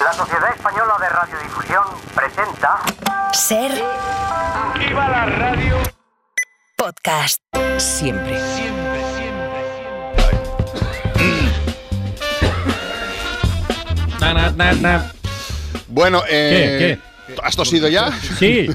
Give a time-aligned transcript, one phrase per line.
[0.00, 2.78] La Sociedad Española de Radiodifusión presenta
[3.32, 3.70] Ser
[4.78, 5.76] ¡Viva la radio!
[6.76, 7.42] podcast.
[7.78, 8.40] Siempre.
[8.54, 9.00] Siempre,
[14.20, 15.12] Na, na, na, na.
[15.88, 17.09] Bueno, eh, ¿Qué,
[17.42, 18.10] ¿has tosido ya?
[18.38, 18.68] Sí,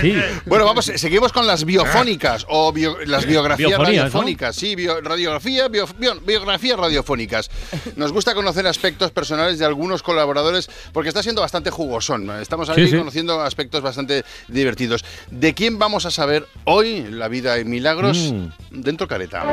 [0.00, 0.14] sí.
[0.46, 4.56] Bueno, vamos, seguimos con las biofónicas o bio- las biografías Biofonías, radiofónicas.
[4.56, 7.50] Sí, bio- radiografía, bio- bio- biografías radiofónicas.
[7.96, 12.30] Nos gusta conocer aspectos personales de algunos colaboradores porque está siendo bastante jugosón.
[12.40, 12.96] Estamos aquí Sí, sí.
[12.98, 15.04] conociendo aspectos bastante divertidos.
[15.30, 18.32] ¿De quién vamos a saber hoy en la vida en milagros?
[18.32, 18.48] Mm.
[18.82, 19.44] Dentro careta.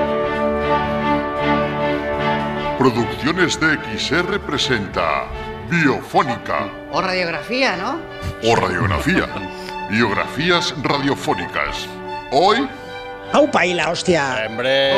[2.78, 5.26] Producciones de XR presenta
[5.70, 8.00] Biofónica O radiografía, ¿no?
[8.44, 9.28] o Radiografía.
[9.90, 11.88] Biografías radiofónicas.
[12.32, 12.68] Hoy,
[13.34, 14.46] ¡Aupa y la hostia!
[14.48, 14.92] ¡Hombre!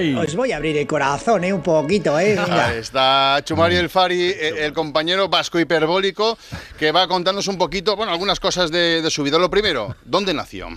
[0.00, 0.14] Ey.
[0.14, 1.52] Os voy a abrir el corazón, ¿eh?
[1.52, 2.36] Un poquito, ¿eh?
[2.36, 2.66] Venga.
[2.66, 6.36] Ahí está Chumari El Fari, eh, el compañero vasco hiperbólico,
[6.78, 9.38] que va a contarnos un poquito, bueno, algunas cosas de, de su vida.
[9.38, 10.68] Lo primero, ¿dónde nació?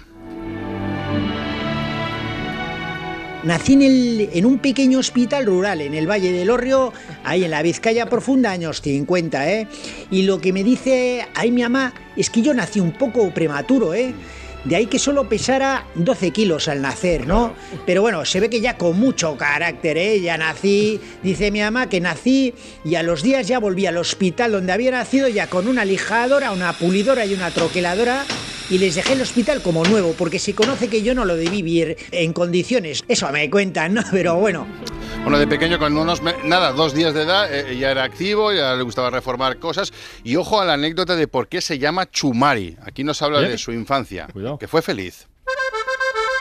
[3.43, 6.93] Nací en, el- en un pequeño hospital rural en el Valle del Orrio,
[7.25, 9.67] ahí en la Vizcaya Profunda, años 50, ¿eh?
[10.11, 13.93] Y lo que me dice ahí mi mamá es que yo nací un poco prematuro,
[13.93, 14.13] ¿eh?
[14.63, 17.53] De ahí que solo pesara 12 kilos al nacer, ¿no?
[17.85, 20.21] Pero bueno, se ve que ya con mucho carácter, ¿eh?
[20.21, 22.53] Ya nací, dice mi mamá que nací
[22.85, 26.53] y a los días ya volví al hospital donde había nacido ya con una lijadora,
[26.53, 28.23] una pulidora y una troqueladora
[28.69, 31.61] y les dejé el hospital como nuevo porque se conoce que yo no lo debí
[31.61, 33.03] vivir en condiciones.
[33.07, 34.01] Eso me cuentan, ¿no?
[34.11, 34.65] Pero bueno,
[35.23, 38.75] Bueno, de pequeño, con unos, nada, dos días de edad, eh, ya era activo, ya
[38.75, 39.91] le gustaba reformar cosas.
[40.23, 42.77] Y ojo a la anécdota de por qué se llama Chumari.
[42.83, 43.49] Aquí nos habla ¿Eh?
[43.49, 44.57] de su infancia, Cuidado.
[44.57, 45.27] que fue feliz.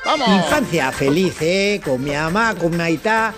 [0.05, 0.29] ¡Vamos!
[0.29, 1.81] infancia feliz, ¿eh?
[1.85, 3.33] Con mi mamá, con mi aitá,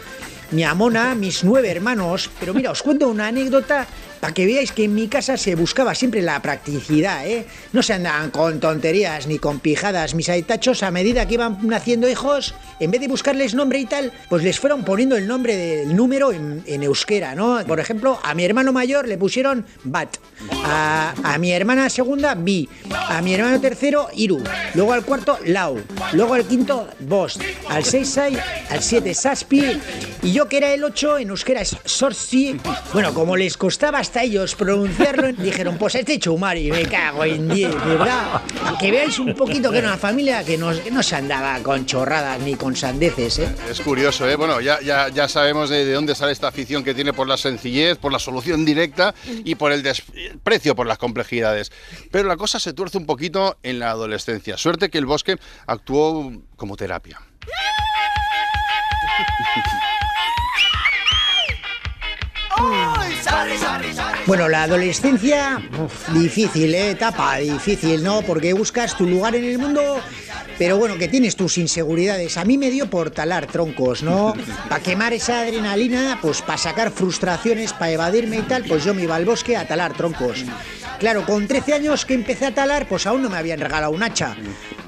[0.50, 2.30] mi amona, mis nueve hermanos.
[2.40, 3.86] Pero mira, os cuento una anécdota
[4.24, 7.44] para que veáis que en mi casa se buscaba siempre la practicidad, ¿eh?
[7.74, 10.14] No se andaban con tonterías ni con pijadas.
[10.14, 14.12] Mis aitachos, a medida que iban naciendo hijos, en vez de buscarles nombre y tal,
[14.30, 17.62] pues les fueron poniendo el nombre del número en, en euskera, ¿no?
[17.66, 20.16] Por ejemplo, a mi hermano mayor le pusieron Bat,
[20.64, 24.42] a, a mi hermana segunda Bi, a mi hermano tercero Iru,
[24.72, 25.82] luego al cuarto Lau,
[26.14, 28.38] luego al quinto Bost, al seis Sai,
[28.70, 29.78] al siete Saspi,
[30.22, 32.58] y yo que era el ocho en euskera es Sorsi.
[32.94, 37.74] Bueno, como les costaba hasta ellos pronunciarlo, dijeron, pues este Chumari, me cago en 10,
[37.86, 38.42] ¿verdad?
[38.80, 41.86] Que veáis un poquito que era una familia que no, que no se andaba con
[41.86, 43.48] chorradas ni con sandeces, ¿eh?
[43.70, 44.36] Es curioso, ¿eh?
[44.36, 47.36] Bueno, ya, ya, ya sabemos de, de dónde sale esta afición que tiene por la
[47.36, 49.14] sencillez, por la solución directa
[49.44, 51.72] y por el desprecio por las complejidades.
[52.10, 54.56] Pero la cosa se tuerce un poquito en la adolescencia.
[54.56, 55.36] Suerte que el bosque
[55.66, 57.20] actuó como terapia.
[64.26, 66.90] Bueno, la adolescencia, uf, difícil, ¿eh?
[66.90, 68.22] etapa difícil, ¿no?
[68.22, 70.00] Porque buscas tu lugar en el mundo,
[70.58, 72.36] pero bueno, que tienes tus inseguridades.
[72.38, 74.34] A mí me dio por talar troncos, ¿no?
[74.68, 79.02] Para quemar esa adrenalina, pues para sacar frustraciones, para evadirme y tal, pues yo me
[79.02, 80.44] iba al bosque a talar troncos.
[80.98, 84.02] Claro, con 13 años que empecé a talar, pues aún no me habían regalado un
[84.02, 84.36] hacha.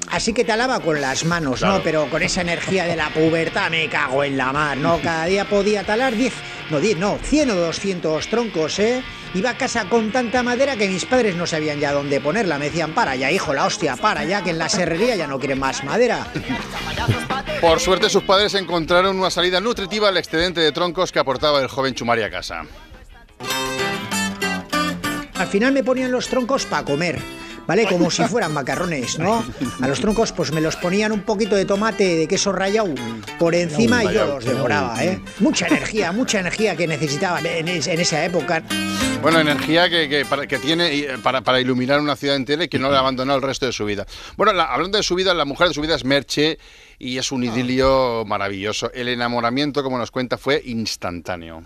[0.09, 1.81] Así que talaba con las manos, ¿no?
[1.83, 4.99] Pero con esa energía de la pubertad me cago en la mar, ¿no?
[5.01, 6.33] Cada día podía talar 10,
[6.69, 9.03] no 10, no, 100 o 200 troncos, ¿eh?
[9.33, 12.57] Iba a casa con tanta madera que mis padres no sabían ya dónde ponerla.
[12.57, 15.37] Me decían, para ya, hijo, la hostia, para ya, que en la serrería ya no
[15.39, 16.27] quieren más madera.
[17.59, 21.67] Por suerte sus padres encontraron una salida nutritiva al excedente de troncos que aportaba el
[21.67, 22.63] joven Chumari a casa.
[25.35, 27.19] Al final me ponían los troncos para comer.
[27.67, 27.85] ¿Vale?
[27.85, 29.45] Como si fueran macarrones, ¿no?
[29.81, 32.95] A los troncos pues me los ponían un poquito de tomate, de queso rallado
[33.37, 35.19] por encima y yo los devoraba, ¿eh?
[35.39, 38.63] Mucha energía, mucha energía que necesitaba en, es- en esa época.
[39.21, 42.67] Bueno, energía que, que para- que tiene eh, para, para iluminar una ciudad entera y
[42.69, 44.05] que no le abandonó el resto de su vida.
[44.37, 46.59] Bueno, la- hablando de su vida, la mujer de su vida es Merche
[46.99, 48.91] y es un idilio maravilloso.
[48.93, 51.63] El enamoramiento, como nos cuenta, fue instantáneo.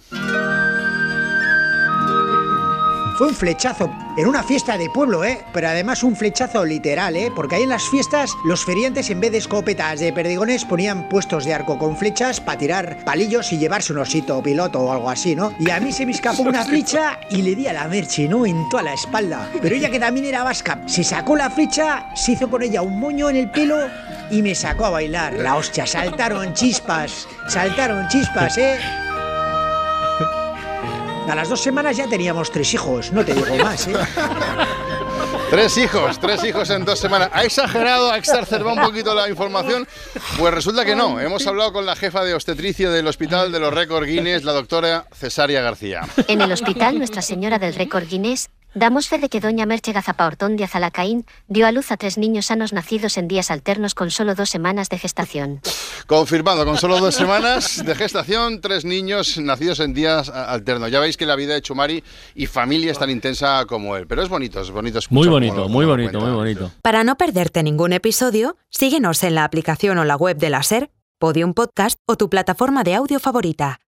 [3.21, 3.87] Un flechazo
[4.17, 5.39] en una fiesta de pueblo, ¿eh?
[5.53, 7.31] Pero además un flechazo literal, ¿eh?
[7.35, 11.45] Porque ahí en las fiestas los feriantes en vez de escopetas de perdigones ponían puestos
[11.45, 15.35] de arco con flechas para tirar palillos y llevarse un osito piloto o algo así,
[15.35, 15.53] ¿no?
[15.59, 18.43] Y a mí se me escapó una flecha y le di a la merche, ¿no?
[18.43, 19.51] En toda la espalda.
[19.61, 22.99] Pero ella que también era vasca, se sacó la flecha, se hizo con ella un
[22.99, 23.77] moño en el pelo
[24.31, 25.33] y me sacó a bailar.
[25.33, 28.79] La hostia, saltaron chispas, saltaron chispas, ¿eh?
[31.29, 33.93] A las dos semanas ya teníamos tres hijos, no te digo más, ¿eh?
[35.51, 37.29] Tres hijos, tres hijos en dos semanas.
[37.33, 39.85] ¿Ha exagerado, ha exacerbado un poquito la información?
[40.39, 41.19] Pues resulta que no.
[41.19, 45.07] Hemos hablado con la jefa de obstetricia del Hospital de los Récord Guinness, la doctora
[45.13, 46.07] Cesaria García.
[46.29, 50.55] En el hospital Nuestra Señora del Récord Guinness Damos fe de que doña Merche Gazapaortón
[50.55, 54.33] de Azalacaín dio a luz a tres niños sanos nacidos en días alternos con solo
[54.33, 55.59] dos semanas de gestación.
[56.07, 60.89] Confirmado, con solo dos semanas de gestación, tres niños nacidos en días alternos.
[60.89, 62.01] Ya veis que la vida de Chumari
[62.33, 64.07] y familia es tan intensa como él.
[64.07, 66.27] Pero es bonito, es bonito escuchar Muy bonito, lo- muy bonito, cuenta.
[66.29, 66.71] muy bonito.
[66.81, 70.89] Para no perderte ningún episodio, síguenos en la aplicación o la web de la SER,
[71.19, 73.79] Podium Podcast o tu plataforma de audio favorita.